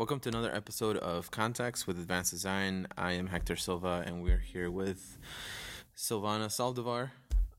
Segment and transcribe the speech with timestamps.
[0.00, 2.86] Welcome to another episode of Context with Advanced Design.
[2.96, 5.18] I am Hector Silva, and we're here with
[5.94, 7.10] Silvana Saldivar,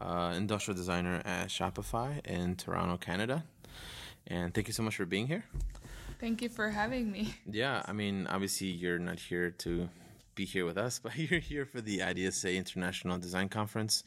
[0.01, 3.43] uh, industrial designer at Shopify in Toronto, Canada.
[4.25, 5.45] And thank you so much for being here.
[6.19, 7.35] Thank you for having me.
[7.45, 9.87] Yeah, I mean, obviously, you're not here to
[10.35, 14.03] be here with us, but you're here for the IDSA International Design Conference.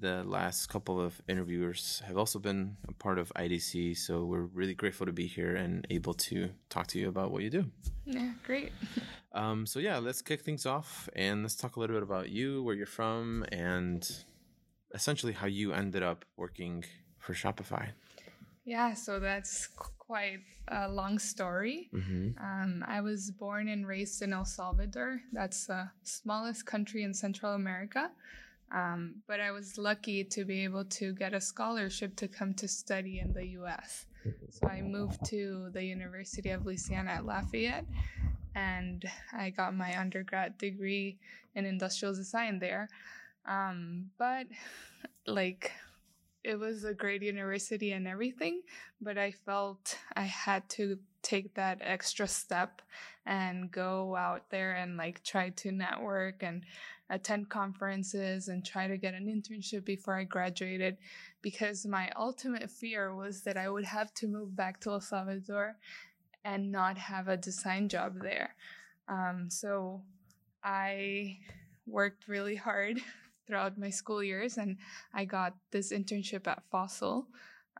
[0.00, 4.74] The last couple of interviewers have also been a part of IDC, so we're really
[4.74, 7.64] grateful to be here and able to talk to you about what you do.
[8.04, 8.72] Yeah, great.
[9.32, 12.64] Um, so yeah, let's kick things off and let's talk a little bit about you,
[12.64, 14.04] where you're from, and
[14.92, 16.84] essentially how you ended up working
[17.18, 17.90] for Shopify.
[18.64, 19.68] Yeah, so that's
[20.10, 21.88] quite a long story.
[21.94, 22.30] Mm-hmm.
[22.44, 25.20] Um, I was born and raised in El Salvador.
[25.32, 28.10] That's the smallest country in Central America.
[28.72, 32.66] Um, but I was lucky to be able to get a scholarship to come to
[32.66, 34.06] study in the US.
[34.50, 37.86] So I moved to the University of Louisiana at Lafayette
[38.56, 41.18] and I got my undergrad degree
[41.54, 42.88] in industrial design there.
[43.46, 44.46] Um, but
[45.28, 45.70] like
[46.42, 48.62] it was a great university and everything,
[49.00, 52.80] but I felt I had to take that extra step
[53.26, 56.64] and go out there and like try to network and
[57.10, 60.96] attend conferences and try to get an internship before I graduated
[61.42, 65.76] because my ultimate fear was that I would have to move back to El Salvador
[66.44, 68.54] and not have a design job there.
[69.08, 70.02] Um, so
[70.64, 71.38] I
[71.86, 73.00] worked really hard
[73.50, 74.76] throughout my school years, and
[75.12, 77.26] I got this internship at Fossil.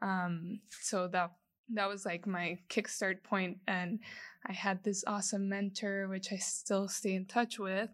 [0.02, 1.30] Um, so that
[1.72, 4.00] that was like my kickstart point, and
[4.46, 7.90] I had this awesome mentor, which I still stay in touch with.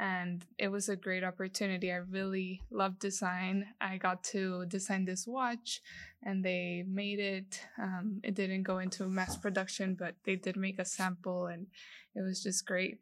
[0.00, 1.90] And it was a great opportunity.
[1.90, 3.66] I really loved design.
[3.80, 5.80] I got to design this watch,
[6.22, 7.60] and they made it.
[7.82, 11.66] Um, it didn't go into mass production, but they did make a sample, and
[12.14, 13.00] it was just great.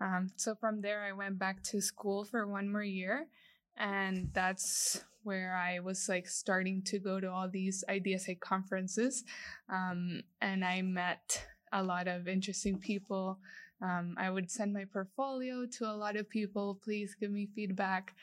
[0.00, 3.28] Um, so from there, I went back to school for one more year
[3.76, 9.24] and that's where I was like starting to go to all these IDSA conferences.
[9.72, 13.38] Um, and I met a lot of interesting people.
[13.82, 18.14] Um, I would send my portfolio to a lot of people, please give me feedback.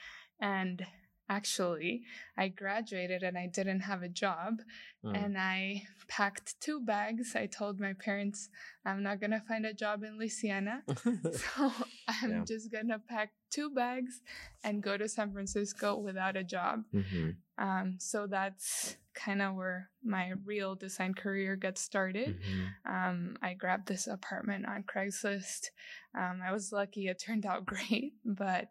[0.42, 0.86] And
[1.30, 2.04] actually.
[2.38, 4.62] I graduated and I didn't have a job.
[5.06, 5.26] Mm.
[5.26, 7.36] And I packed two bags.
[7.36, 8.50] I told my parents,
[8.86, 10.84] I'm not going to find a job in Louisiana.
[11.34, 11.72] so
[12.08, 12.44] I'm yeah.
[12.46, 14.22] just going to pack two bags
[14.64, 16.84] and go to San Francisco without a job.
[16.94, 17.30] Mm-hmm.
[17.64, 22.40] Um, so that's kind of where my real design career got started.
[22.40, 22.92] Mm-hmm.
[22.92, 25.68] Um, I grabbed this apartment on Craigslist.
[26.18, 28.70] Um, I was lucky, it turned out great, but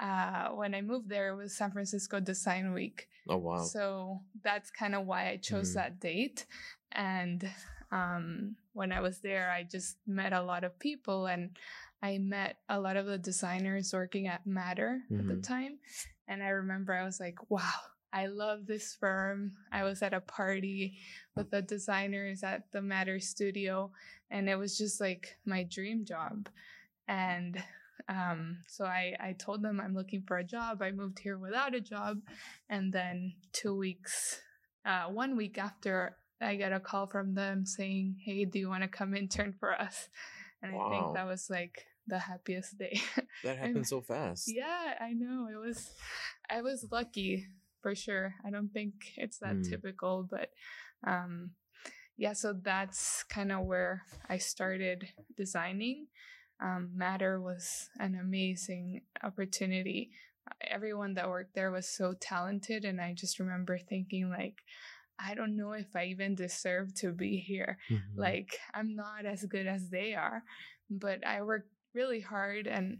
[0.00, 3.08] uh, when I moved there, it was San Francisco Design Week.
[3.28, 3.58] Oh, wow.
[3.58, 5.78] So that's kind of why I chose mm-hmm.
[5.78, 6.46] that date.
[6.92, 7.48] And
[7.90, 11.50] um, when I was there, I just met a lot of people and
[12.02, 15.20] I met a lot of the designers working at Matter mm-hmm.
[15.20, 15.52] at the mm-hmm.
[15.52, 15.78] time.
[16.26, 17.70] And I remember I was like, wow,
[18.12, 19.52] I love this firm.
[19.70, 20.98] I was at a party
[21.36, 23.90] with the designers at the Matter studio,
[24.30, 26.48] and it was just like my dream job.
[27.08, 27.62] And
[28.08, 30.82] um, so I, I told them I'm looking for a job.
[30.82, 32.18] I moved here without a job.
[32.68, 34.40] And then two weeks,
[34.84, 38.82] uh, one week after, I got a call from them saying, Hey, do you want
[38.82, 40.08] to come intern for us?
[40.62, 40.86] And wow.
[40.86, 43.00] I think that was like the happiest day.
[43.44, 44.44] that happened so fast.
[44.52, 45.48] Yeah, I know.
[45.52, 45.90] It was,
[46.50, 47.46] I was lucky
[47.80, 48.34] for sure.
[48.44, 49.68] I don't think it's that mm.
[49.68, 50.50] typical, but,
[51.06, 51.50] um,
[52.16, 56.06] yeah, so that's kind of where I started designing
[56.62, 60.10] um, Matter was an amazing opportunity.
[60.60, 64.62] Everyone that worked there was so talented, and I just remember thinking like,
[65.18, 67.78] I don't know if I even deserve to be here.
[67.90, 68.20] Mm-hmm.
[68.20, 70.42] Like I'm not as good as they are,
[70.88, 72.98] but I worked really hard and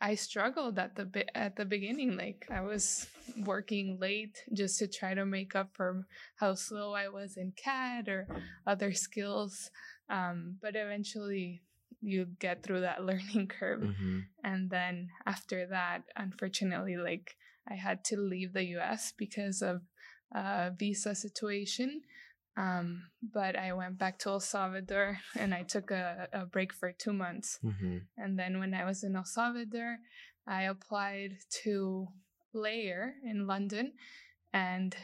[0.00, 2.16] I struggled at the at the beginning.
[2.16, 3.06] Like I was
[3.44, 6.06] working late just to try to make up for
[6.36, 8.26] how slow I was in CAD or
[8.66, 9.70] other skills.
[10.10, 11.62] Um, but eventually,
[12.00, 14.20] you get through that learning curve mm-hmm.
[14.44, 17.36] and then after that unfortunately like
[17.68, 19.82] i had to leave the us because of
[20.34, 22.02] a visa situation
[22.56, 26.92] um, but i went back to el salvador and i took a, a break for
[26.92, 27.98] two months mm-hmm.
[28.16, 29.96] and then when i was in el salvador
[30.46, 32.06] i applied to
[32.52, 33.92] layer in london
[34.52, 34.96] and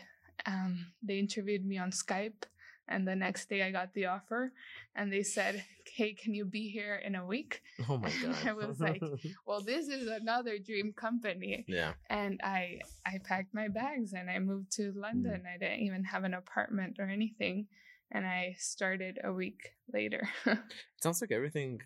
[0.47, 2.45] um, they interviewed me on skype
[2.89, 4.53] and the next day I got the offer
[4.97, 5.65] and they said,
[5.95, 7.63] Hey, can you be here in a week?
[7.89, 8.37] Oh my God.
[8.47, 9.03] I was like,
[9.47, 11.65] Well, this is another dream company.
[11.69, 11.93] Yeah.
[12.09, 15.43] And I I packed my bags and I moved to London.
[15.45, 15.55] Mm.
[15.55, 17.67] I didn't even have an apartment or anything.
[18.11, 19.61] and I started a week
[19.93, 20.29] later.
[20.47, 20.59] it
[21.03, 21.81] sounds like everything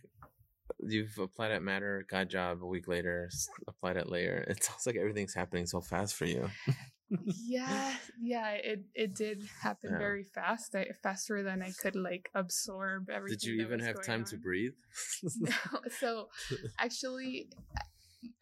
[0.78, 3.28] you've applied at Matter, got job a week later,
[3.68, 4.44] applied at Layer.
[4.48, 6.48] It sounds like everything's happening so fast for you.
[7.46, 9.98] Yeah, yeah, it it did happen yeah.
[9.98, 10.74] very fast.
[10.74, 13.38] I, faster than I could like absorb everything.
[13.38, 14.26] Did you even have time on.
[14.26, 14.72] to breathe?
[15.38, 15.52] no.
[15.98, 16.28] So
[16.78, 17.48] actually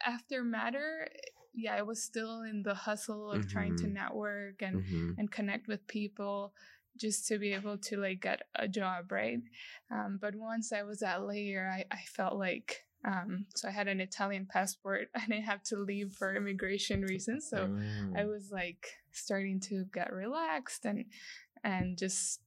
[0.05, 1.09] after Matter,
[1.55, 3.51] yeah, I was still in the hustle of mm-hmm.
[3.51, 3.95] trying to mm-hmm.
[3.95, 5.13] network and mm-hmm.
[5.19, 6.53] and connect with people
[6.99, 9.41] just to be able to like get a job, right?
[9.91, 13.89] Um, but once I was at Layer, I, I felt like um, so I had
[13.89, 15.09] an Italian passport.
[15.15, 18.19] I didn't have to leave for immigration reasons, so mm.
[18.19, 21.07] I was like starting to get relaxed and
[21.65, 22.41] and just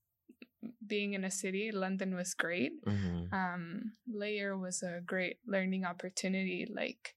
[0.85, 1.71] being in a city.
[1.71, 2.83] London was great.
[2.85, 3.33] Mm-hmm.
[3.33, 6.67] Um, Layer was a great learning opportunity.
[6.73, 7.15] Like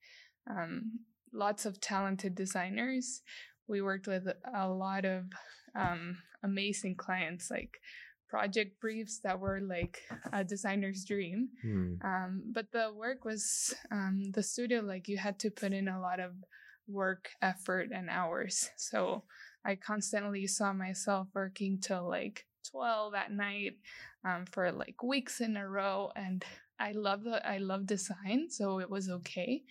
[0.50, 1.00] um,
[1.32, 3.22] lots of talented designers.
[3.68, 5.24] We worked with a lot of
[5.74, 7.78] um, amazing clients, like
[8.28, 10.02] project briefs that were like
[10.32, 11.48] a designer's dream.
[11.64, 12.04] Mm.
[12.04, 16.00] Um, but the work was um, the studio, like you had to put in a
[16.00, 16.32] lot of
[16.88, 18.70] work, effort, and hours.
[18.76, 19.24] So
[19.64, 23.78] I constantly saw myself working till like 12 at night
[24.24, 26.10] um, for like weeks in a row.
[26.14, 26.44] And
[26.78, 29.62] I love the I love design, so it was okay.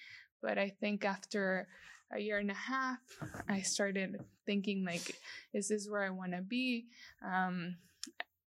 [0.41, 1.67] But I think after
[2.11, 2.99] a year and a half,
[3.47, 5.15] I started thinking like,
[5.53, 6.85] is this where I want to be?
[7.25, 7.77] Um,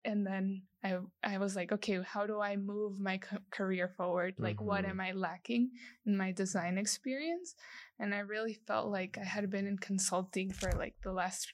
[0.09, 3.19] and then I I was like, okay, how do I move my
[3.51, 4.35] career forward?
[4.37, 4.65] Like, mm-hmm.
[4.65, 5.71] what am I lacking
[6.05, 7.55] in my design experience?
[7.99, 11.53] And I really felt like I had been in consulting for like the last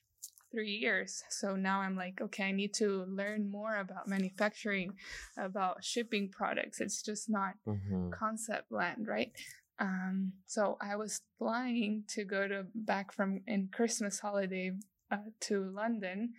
[0.51, 1.23] three years.
[1.29, 4.93] So now I'm like, okay, I need to learn more about manufacturing,
[5.37, 6.79] about shipping products.
[6.79, 8.11] It's just not mm-hmm.
[8.11, 9.31] concept land, right?
[9.79, 14.71] Um, so I was flying to go to back from in Christmas holiday
[15.11, 16.33] uh, to London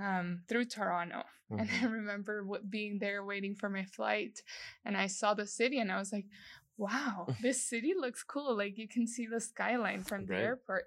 [0.00, 1.18] um, through Toronto.
[1.18, 1.26] Mm-hmm.
[1.60, 1.92] And I mm-hmm.
[1.92, 4.40] remember being there waiting for my flight,
[4.84, 6.26] and I saw the city, and I was like,
[6.80, 8.56] wow, this city looks cool.
[8.56, 10.42] Like you can see the skyline from the right.
[10.42, 10.84] airport.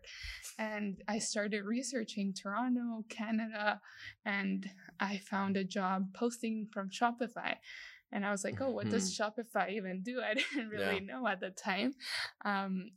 [0.58, 3.80] And I started researching Toronto, Canada,
[4.26, 4.70] and
[5.00, 7.56] I found a job posting from Shopify.
[8.12, 9.42] And I was like, oh, what does mm-hmm.
[9.42, 10.22] Shopify even do?
[10.26, 11.14] I didn't really yeah.
[11.14, 11.94] know at the time.
[12.44, 12.92] Um,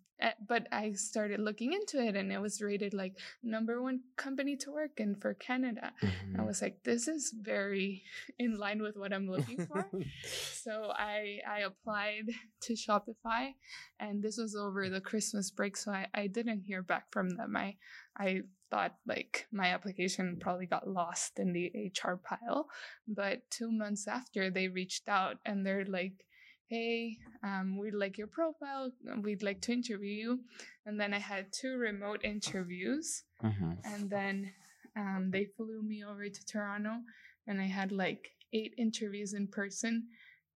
[0.46, 4.72] but I started looking into it and it was rated like number one company to
[4.72, 5.92] work in for Canada.
[6.02, 6.40] Mm-hmm.
[6.40, 8.02] I was like, this is very
[8.38, 9.86] in line with what I'm looking for.
[10.52, 12.30] so I I applied
[12.62, 13.52] to Shopify
[14.00, 15.76] and this was over the Christmas break.
[15.76, 17.56] So I, I didn't hear back from them.
[17.56, 17.76] I
[18.16, 22.68] I thought like my application probably got lost in the HR pile.
[23.06, 26.24] But two months after, they reached out and they're like,
[26.68, 28.90] hey, um, we'd like your profile.
[29.22, 30.40] We'd like to interview you.
[30.84, 33.22] And then I had two remote interviews.
[33.44, 33.72] Mm-hmm.
[33.84, 34.52] And then
[34.96, 37.00] um, they flew me over to Toronto
[37.46, 40.08] and I had like eight interviews in person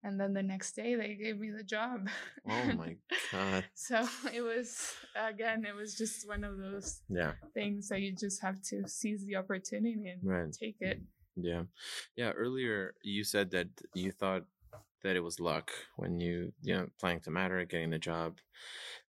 [0.03, 2.09] and then the next day they gave me the job
[2.49, 2.97] oh my
[3.33, 8.15] god so it was again it was just one of those yeah things that you
[8.15, 10.53] just have to seize the opportunity and right.
[10.53, 11.01] take it
[11.37, 11.63] yeah
[12.17, 14.45] yeah earlier you said that you thought
[15.03, 18.39] that it was luck when you you know playing to matter getting the job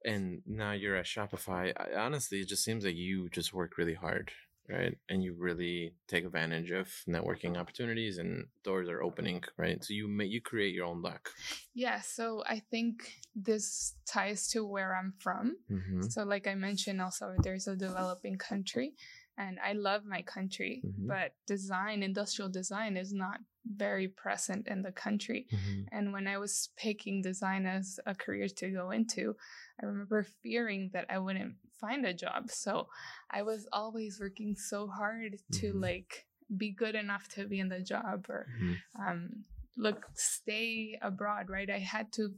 [0.06, 3.96] and now you're at shopify I, honestly it just seems like you just work really
[3.96, 4.32] hard
[4.70, 4.96] right?
[5.10, 9.84] And you really take advantage of networking opportunities and doors are opening, right?
[9.84, 11.32] So you may, you create your own luck.
[11.74, 15.58] Yeah, so I think this ties to where I'm from.
[15.72, 16.04] Mm-hmm.
[16.04, 18.94] So like I mentioned also there's a developing country
[19.40, 21.08] and I love my country, mm-hmm.
[21.08, 25.48] but design, industrial design is not very present in the country.
[25.52, 25.82] Mm-hmm.
[25.94, 29.36] And when I was picking design as a career to go into,
[29.82, 32.52] I remember fearing that I wouldn't find a job.
[32.52, 32.90] So
[33.32, 35.82] I was always working so hard to mm-hmm.
[35.82, 36.26] like
[36.58, 39.02] be good enough to be in the job or mm-hmm.
[39.02, 39.30] um,
[39.78, 41.70] look, stay abroad, right?
[41.70, 42.34] I had to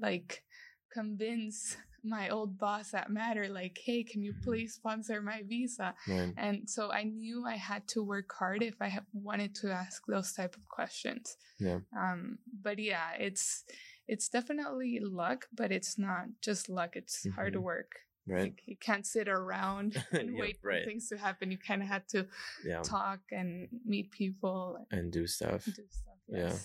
[0.00, 0.44] like
[0.92, 5.94] convince my old boss at Matter, like, hey, can you please sponsor my visa?
[6.08, 6.32] Right.
[6.36, 10.32] And so I knew I had to work hard if I wanted to ask those
[10.32, 11.36] type of questions.
[11.58, 11.78] Yeah.
[11.98, 13.64] Um, but yeah, it's
[14.06, 16.96] it's definitely luck, but it's not just luck.
[16.96, 17.34] It's mm-hmm.
[17.34, 17.92] hard work.
[18.26, 18.42] Right.
[18.42, 20.82] Like, you can't sit around and yep, wait right.
[20.82, 21.50] for things to happen.
[21.50, 22.26] You kind of had to
[22.64, 22.82] yeah.
[22.82, 25.64] talk and meet people and, and do stuff.
[25.64, 26.14] Do stuff.
[26.28, 26.40] Yes.
[26.52, 26.58] Yeah.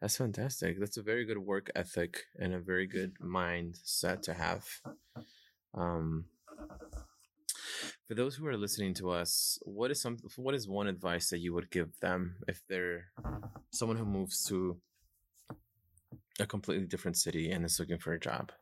[0.00, 0.78] That's fantastic.
[0.78, 4.64] That's a very good work ethic and a very good mindset to have.
[5.74, 6.26] Um,
[8.06, 11.38] for those who are listening to us, what is some what is one advice that
[11.38, 13.06] you would give them if they're
[13.70, 14.80] someone who moves to
[16.40, 18.52] a completely different city and is looking for a job?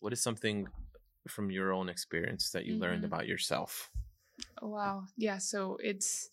[0.00, 0.68] What is something
[1.28, 2.82] from your own experience that you mm-hmm.
[2.82, 3.90] learned about yourself?
[4.62, 5.04] Wow.
[5.16, 5.38] Yeah.
[5.38, 6.30] So it's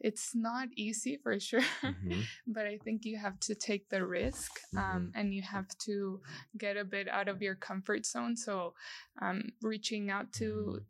[0.00, 2.28] it's not easy for sure, Mhm.
[2.46, 6.20] but I think you have to take the risk um, and you have to
[6.56, 8.36] get a bit out of your comfort zone.
[8.36, 8.74] So,
[9.20, 10.80] um, reaching out to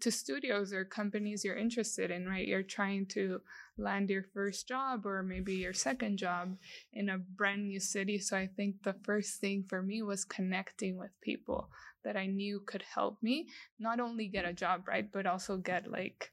[0.00, 2.46] to studios or companies you're interested in, right?
[2.46, 3.40] You're trying to
[3.78, 6.56] land your first job or maybe your second job
[6.92, 8.18] in a brand new city.
[8.18, 11.70] So I think the first thing for me was connecting with people
[12.04, 13.48] that I knew could help me
[13.78, 16.32] not only get a job, right, but also get like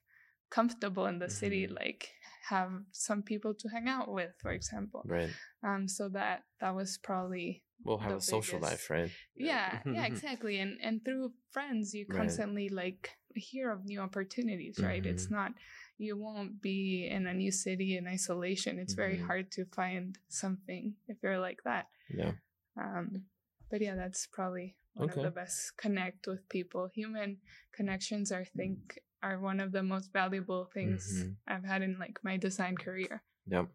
[0.49, 1.75] comfortable in the city, Mhm.
[1.75, 2.11] like
[2.49, 5.03] have some people to hang out with, for example.
[5.05, 5.29] Right.
[5.63, 9.11] Um, so that that was probably We'll have a social life, right?
[9.35, 12.17] yeah yeah exactly and and through friends you Right.
[12.17, 15.31] constantly like hear of new opportunities right it's Mhm.
[15.31, 15.51] not
[15.97, 19.27] you won't be in a new city in isolation it's very Mhm.
[19.27, 22.31] hard to find something if you're like that Yeah.
[22.77, 23.25] um
[23.69, 25.19] but yeah that's probably one Okay.
[25.19, 27.37] of the best connect with people human
[27.73, 31.35] connections i think are one of the most valuable things Mhm.
[31.51, 33.13] i've had in like my design career
[33.55, 33.65] Yep.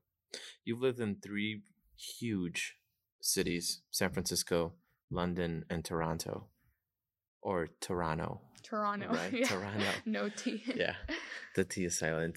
[0.65, 1.53] You've lived in three
[2.19, 2.61] huge
[3.21, 4.59] cities San Francisco,
[5.11, 6.35] London, and Toronto.
[7.49, 8.31] Or Toronto.
[8.63, 9.47] toronto Right, yeah.
[9.53, 9.91] Toronto.
[10.07, 10.97] no tea Yeah.
[11.57, 12.37] The T is silent.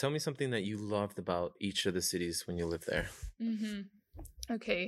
[0.00, 3.08] Tell me something that you loved about each of the cities when you lived there.
[3.40, 3.78] Mm-hmm.
[4.56, 4.82] Okay.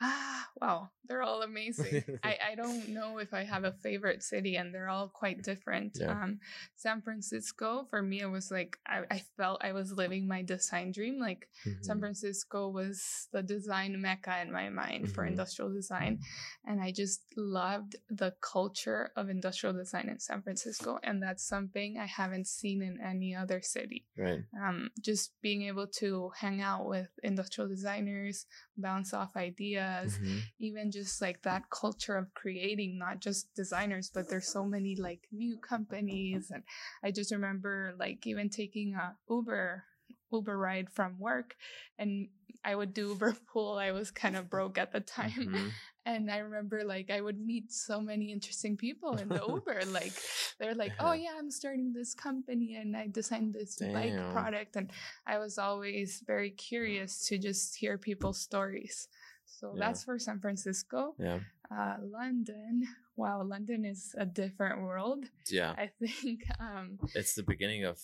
[0.00, 0.90] Ah, wow.
[1.08, 2.02] They're all amazing.
[2.24, 5.96] I, I don't know if I have a favorite city and they're all quite different.
[6.00, 6.10] Yeah.
[6.10, 6.40] Um,
[6.74, 10.90] San Francisco, for me, it was like I, I felt I was living my design
[10.92, 11.18] dream.
[11.20, 11.48] Like
[11.82, 12.00] San Mhm.
[12.00, 15.28] Francisco was the design mecca in my mind for Mhm.
[15.28, 16.18] industrial design.
[16.64, 20.98] And I just loved the culture of industrial design in San Francisco.
[21.04, 24.42] And that's something I haven't seen in any other city Right.
[24.60, 30.42] um, just being able to hang out with industrial designers, bounce off ideas, Mhm.
[30.58, 35.26] even just like that culture of creating not just designers, but there's so many like
[35.32, 36.50] new companies.
[36.50, 36.62] And
[37.02, 39.84] I just remember like even taking a Uber
[40.32, 41.56] Uber ride from work
[41.98, 42.28] and
[42.64, 43.74] I would do Uber pool.
[43.74, 45.30] I was kind of broke at the time.
[45.32, 45.70] Mhm.
[46.06, 49.82] And I remember like I would meet so many interesting people in the Uber.
[49.90, 50.12] Like
[50.58, 51.34] they're like, oh Yeah.
[51.36, 54.76] I'm starting this company and I designed this bike product.
[54.76, 54.88] And
[55.26, 59.08] I was always very curious to just hear people's stories.
[59.44, 59.80] So Yeah.
[59.90, 61.14] that's for San Francisco.
[61.18, 61.40] Yeah.
[61.70, 62.86] Uh, London.
[63.16, 65.24] Wow, London is a different world.
[65.50, 65.74] Yeah.
[65.76, 67.98] I think um, It's the beginning of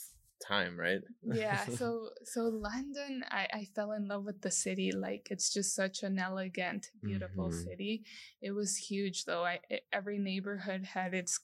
[0.47, 1.01] time, right?
[1.23, 5.75] yeah so so london I, I fell in love with the city like it's just
[5.75, 7.65] such an elegant beautiful Mhm.
[7.65, 8.05] city
[8.41, 9.61] it was huge though i
[9.93, 11.41] every neighborhood had its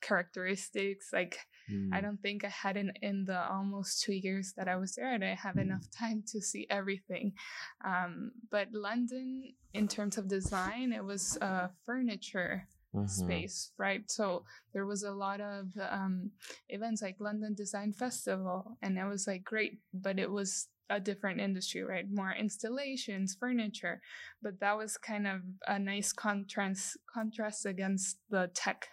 [0.00, 1.38] characteristics like
[1.92, 2.02] i Mm.
[2.02, 5.18] don't think i had in in the almost two years that i was there i
[5.18, 7.32] didn't have enough time to see everything
[7.84, 13.08] um but london in terms of design it was uh furniture Mhm.
[13.10, 14.10] space, right?
[14.10, 16.32] So there was a lot of um,
[16.68, 21.40] events like London Design Festival, and it was like great, but it was a different
[21.40, 22.10] industry, right?
[22.10, 24.00] More installations, furniture,
[24.42, 28.88] but that was kind of a nice contrast contrast against the tech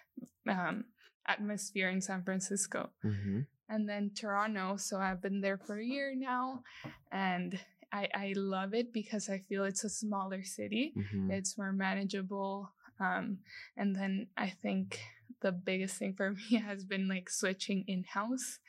[0.48, 0.86] um,
[1.28, 2.90] atmosphere in San Francisco.
[3.04, 3.48] Mhm.
[3.70, 6.64] And then Toronto, so I've been there for a year now,
[7.12, 7.58] and
[7.92, 11.32] I, I love it because I feel it's a smaller city Mhm.
[11.32, 13.40] it's more manageable um
[13.78, 15.00] and then i think
[15.42, 18.60] the biggest thing for me has been like switching in-house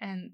[0.00, 0.32] and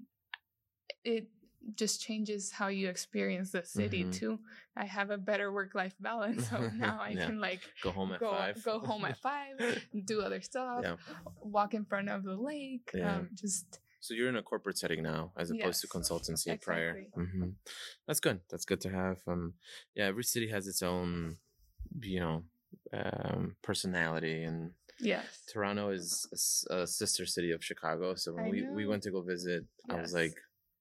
[1.03, 1.27] it
[1.75, 4.11] just changes how you experience the city Mhm.
[4.11, 4.39] too
[4.75, 7.25] i have a better work-life balance so now i Yeah.
[7.27, 8.63] can like Go home at go five.
[8.63, 9.55] go home at five
[10.05, 10.95] do other stuff Yeah.
[11.41, 13.19] walk in front of the lake Yeah.
[13.19, 16.89] um just So you're in a corporate setting now, as opposed to Yes, consultancy prior.
[17.07, 17.07] exactly.
[17.15, 17.51] hmm
[18.05, 18.41] That's good.
[18.49, 19.23] That's good to have.
[19.25, 19.53] Um,
[19.95, 21.37] yeah, every city has its own,
[22.01, 22.43] you know,
[22.91, 28.15] um, personality, and yes Toronto is a sister city of Chicago.
[28.15, 30.35] So when I we, we went to go visit, I was like,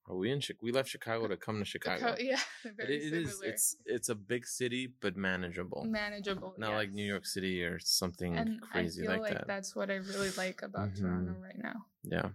[0.09, 0.41] "Are we in?
[0.41, 3.41] Chi- we left Chicago to come to Chicago." yeah it, it is.
[3.45, 5.85] It's it's a big city, but manageable.
[5.87, 6.93] manageable Not like.
[6.93, 9.47] New York City or something and crazy I feel like, like, that.
[9.47, 11.01] that's what I really like about Mhm.
[11.01, 11.87] Toronto right now.
[12.05, 12.31] Yeah.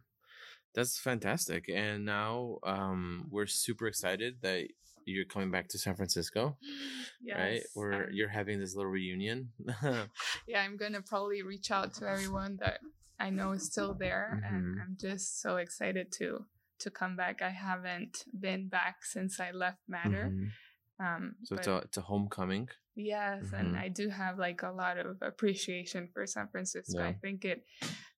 [0.74, 1.70] That's fantastic.
[1.70, 4.68] And now um we're super excited that
[5.08, 6.58] you're coming back to San Francisco,
[7.36, 7.62] right?
[7.64, 9.50] Yes, We're I'm- you're having this little reunion.
[10.48, 12.80] yeah, I'm gonna probably reach out to everyone that
[13.20, 14.82] I know is still there, and Mhm.
[14.82, 16.46] I'm just so excited to
[16.80, 17.42] to come back.
[17.42, 20.30] I haven't been back since I left Matter.
[20.30, 20.52] Mhm.
[21.00, 22.70] Um, So it's a it's a homecoming.
[22.96, 23.80] yes, and Mhm.
[23.86, 27.02] I do have like a lot of appreciation for San Francisco.
[27.02, 27.66] I think it,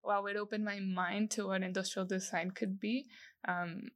[0.02, 3.07] well, it opened my mind to what industrial design could be.
[3.47, 3.90] Um,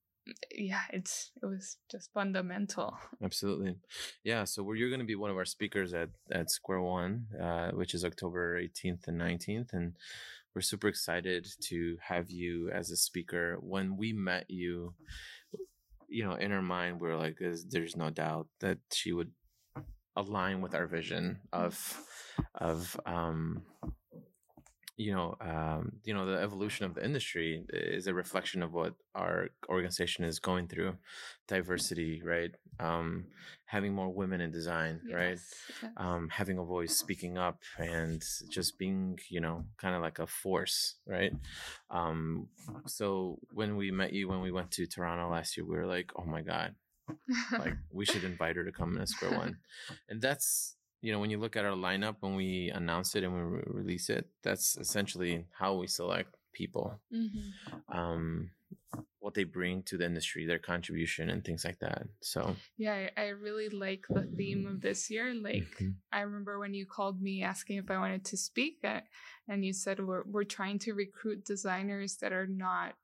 [0.54, 2.96] yeah, it's it was just fundamental.
[3.22, 3.76] Absolutely.
[4.24, 4.44] Yeah.
[4.44, 7.70] So we're, you're going to be one of our speakers at, at Square One, uh,
[7.70, 9.72] which is October 18th and 19th.
[9.72, 9.94] And
[10.54, 13.56] we're super excited to have you as a speaker.
[13.60, 14.94] When we met you,
[16.08, 19.30] you know, in our mind, we're like, there's, there's no doubt that she would
[20.14, 21.98] align with our vision of,
[22.54, 23.62] of, um,
[24.96, 28.94] you know, um, you know, the evolution of the industry is a reflection of what
[29.14, 30.94] our organization is going through,
[31.48, 32.50] diversity, right?
[32.78, 33.26] Um,
[33.64, 35.38] having more women in design, yes, right?
[35.82, 35.92] Yes.
[35.96, 40.26] Um, having a voice, speaking up, and just being, you know, kind of like a
[40.26, 41.32] force, right?
[41.90, 42.48] Um,
[42.86, 46.10] so when we met you, when we went to Toronto last year, we were like,
[46.16, 46.74] oh my god,
[47.52, 49.56] like we should invite her to come in a square one,
[50.08, 53.34] and that's you know, when you look at our lineup when we announce it and
[53.34, 57.00] we re- release it, that's essentially how we select people.
[57.12, 57.98] Mm-hmm.
[57.98, 58.50] Um,
[59.18, 62.06] what they bring to the industry, their contribution, and things like that.
[62.20, 65.34] So, yeah, I, I really like the theme of this year.
[65.34, 65.90] Like, mm-hmm.
[66.12, 69.00] I remember when you called me asking if I wanted to speak, uh,
[69.48, 72.94] and you said we're we're trying to recruit designers that are not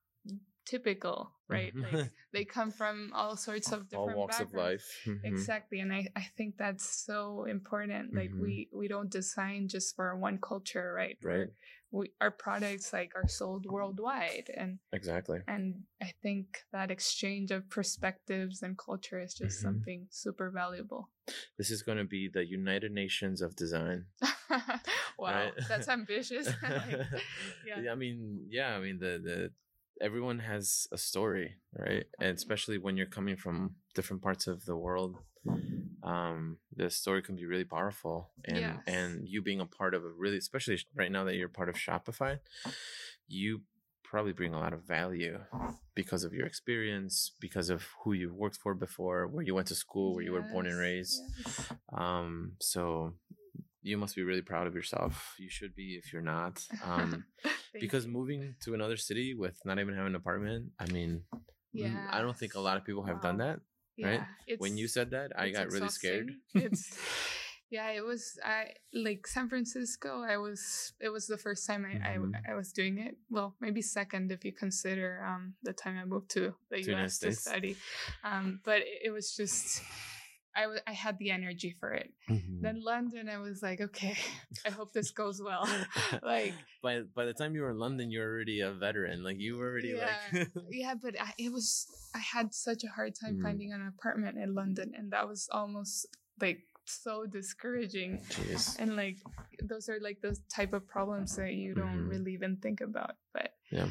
[0.67, 1.75] typical, right?
[1.75, 1.97] Mm-hmm.
[1.97, 4.87] like they come from all sorts of different all walks of life.
[5.07, 5.27] Mm-hmm.
[5.27, 8.15] Exactly, and I, I think that's so important.
[8.15, 8.43] Like mm-hmm.
[8.43, 11.19] we we don't design just for one culture, right?
[11.23, 11.49] Right.
[11.91, 15.41] we our products like are sold worldwide, and exactly.
[15.49, 19.69] And I think that exchange of perspectives and culture is just mm-hmm.
[19.69, 21.11] something super valuable.
[21.59, 24.07] This is going to be the United Nations of design.
[25.19, 26.47] wow, that's ambitious.
[26.63, 27.07] like,
[27.67, 27.93] yeah.
[27.93, 29.51] I mean, yeah, I mean the the
[30.01, 32.05] everyone has a story, right?
[32.21, 35.17] And especially when you're coming from different parts of the world,
[36.03, 38.31] um, the story can be really powerful.
[38.45, 38.77] And yes.
[38.87, 41.77] and you being a part of a really, especially right now that you're part of
[41.77, 42.39] Shopify,
[43.27, 43.63] you
[44.05, 45.39] probably bring a lot of value
[45.95, 49.75] because of your experience, because of who you've worked for before, where you went to
[49.75, 51.21] school, where yes, you were born and raised.
[51.45, 51.73] Yes.
[51.93, 53.15] Um, so
[53.89, 55.35] you must be really proud of yourself.
[55.39, 56.65] You should be if you're not.
[56.85, 57.25] Um,
[57.75, 58.13] because you.
[58.13, 61.23] moving to another city with not even having an apartment, I mean,
[61.73, 63.23] yeah, I don't think a lot of people have wow.
[63.23, 63.61] done that.
[64.03, 64.23] Right?
[64.47, 65.81] Yeah, when you said that, I got exhausting.
[65.81, 66.31] really scared.
[66.55, 66.97] it's
[67.71, 70.23] yeah, it was I like San Francisco.
[70.23, 72.33] I was it was the first time I mm-hmm.
[72.49, 73.17] I, I, was doing it.
[73.29, 77.19] Well, maybe second if you consider um the time I moved to the to U.S.
[77.19, 77.77] to study.
[78.25, 79.83] Um, but it, it was just
[80.57, 82.13] I, w- I had the energy for it.
[82.29, 82.63] Mm-hmm.
[82.63, 84.17] Then London, I was like, okay,
[84.67, 85.69] I hope this goes well.
[86.23, 89.23] like by by the time you were in London, you're already a veteran.
[89.23, 90.95] Like you were already yeah, like yeah.
[91.01, 93.43] But I, it was I had such a hard time mm.
[93.43, 96.07] finding an apartment in London, and that was almost
[96.41, 98.21] like so discouraging.
[98.31, 98.79] Jeez.
[98.79, 99.19] And like
[99.63, 102.09] those are like those type of problems that you don't mm-hmm.
[102.09, 103.17] really even think about.
[103.33, 103.89] But yeah,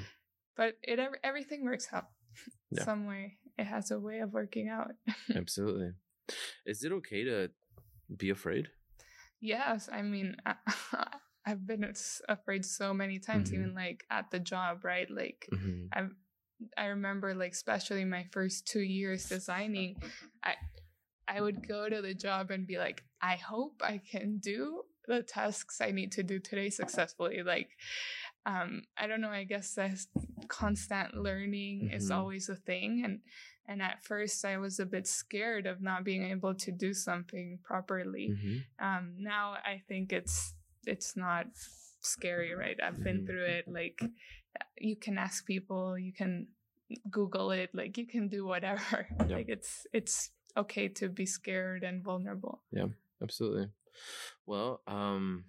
[0.56, 2.08] but it everything works out.
[2.72, 2.84] Yeah.
[2.84, 4.92] Some way it has a way of working out.
[5.36, 5.92] Absolutely.
[6.66, 7.50] Is it okay to
[8.16, 8.70] be afraid?
[9.42, 9.90] Yes.
[9.92, 10.56] I mean, I,
[11.46, 11.94] have been
[12.28, 13.62] afraid so many times, mm-hmm.
[13.62, 15.10] even like at the job, right?
[15.10, 15.86] Like, mm-hmm.
[15.94, 16.08] I
[16.78, 19.96] I remember like especially my first two years designing,
[20.44, 20.56] I
[21.28, 25.24] I would go to the job and be like, I hope I can do the
[25.24, 27.44] tasks I need to do today successfully.
[27.44, 27.70] Like,
[28.48, 29.30] um, I don't know.
[29.30, 29.92] I guess that
[30.48, 31.96] constant learning mm-hmm.
[31.96, 33.20] is always a thing, and
[33.68, 37.60] and at first, I was a bit scared of not being able to do something
[37.62, 38.32] properly.
[38.32, 38.86] Mm-hmm.
[38.86, 40.54] Um, now I think it's
[40.86, 41.48] it's not
[42.00, 42.78] scary, right?
[42.82, 43.26] I've been mm-hmm.
[43.26, 43.66] through it.
[43.68, 44.02] Like
[44.80, 46.48] you can ask people, you can
[47.12, 49.08] Google it, like you can do whatever.
[49.28, 49.36] Yeah.
[49.36, 52.62] Like it's it's okay to be scared and vulnerable.
[52.72, 52.88] Yeah,
[53.22, 53.68] absolutely.
[54.46, 55.44] Well, um,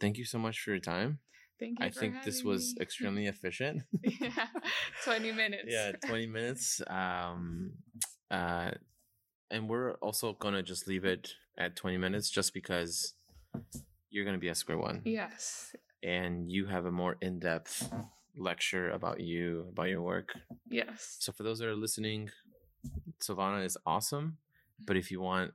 [0.00, 1.20] thank you so much for your time.
[1.58, 1.86] Thank you.
[1.86, 2.82] I think this was me.
[2.82, 3.82] extremely efficient.
[4.02, 4.46] yeah,
[5.04, 5.64] twenty minutes.
[5.66, 6.80] yeah, twenty minutes.
[6.86, 7.72] Um,
[8.30, 8.70] uh,
[9.50, 13.14] and we're also gonna just leave it at twenty minutes, just because
[14.10, 15.02] you're gonna be at square one.
[15.04, 15.74] Yes.
[16.02, 17.90] And you have a more in depth
[18.36, 20.30] lecture about you, about your work.
[20.70, 21.16] Yes.
[21.18, 22.30] So for those that are listening,
[23.20, 24.38] Silvana is awesome.
[24.84, 25.54] But if you want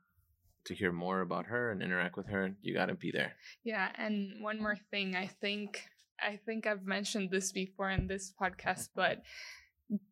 [0.65, 3.33] to hear more about her and interact with her, you got to be there.
[3.63, 5.85] Yeah, and one more thing, I think
[6.23, 9.21] I think I've mentioned this before in this podcast, but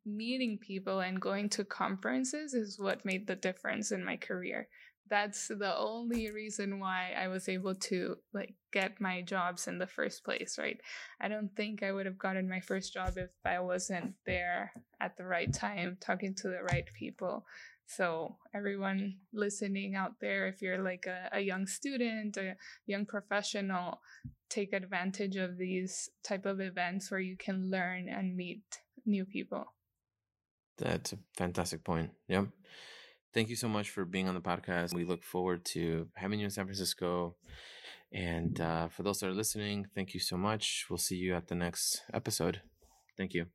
[0.05, 4.67] meeting people and going to conferences is what made the difference in my career.
[5.09, 9.87] That's the only reason why I was able to like get my jobs in the
[9.87, 10.79] first place, right?
[11.19, 14.71] I don't think I would have gotten my first job if I wasn't there
[15.01, 17.45] at the right time talking to the right people.
[17.87, 24.01] So everyone listening out there, if you're like a, a young student, a young professional,
[24.49, 28.63] take advantage of these type of events where you can learn and meet
[29.05, 29.65] new people.
[30.77, 32.11] That's a fantastic point.
[32.27, 32.47] Yep.
[33.33, 34.93] Thank you so much for being on the podcast.
[34.93, 37.35] We look forward to having you in San Francisco.
[38.11, 40.85] And uh, for those that are listening, thank you so much.
[40.89, 42.61] We'll see you at the next episode.
[43.17, 43.45] Thank you.